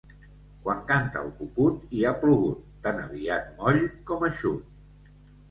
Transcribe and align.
Quan 0.61 0.79
canta 0.91 1.21
el 1.25 1.29
cucut 1.41 1.83
i 1.99 2.01
ha 2.07 2.15
plogut, 2.23 2.65
tan 2.87 2.99
aviat 3.05 3.53
moll 3.61 3.79
com 4.11 4.27
eixut. 4.31 5.15